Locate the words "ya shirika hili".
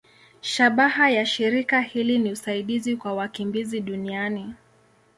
1.09-2.19